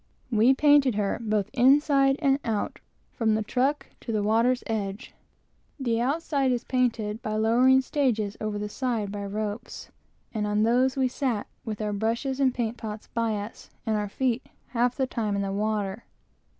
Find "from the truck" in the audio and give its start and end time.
3.11-3.85